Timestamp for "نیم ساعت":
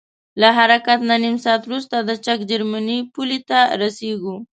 1.23-1.61